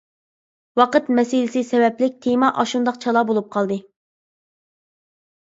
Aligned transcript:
ۋاقىت 0.79 1.11
مەسىلىسى 1.19 1.61
سەۋەبلىك 1.67 2.17
تېما 2.27 2.49
ئاشۇنداق 2.63 2.97
چالا 3.05 3.23
بولۇپ 3.33 3.53
قالدى. 3.57 3.81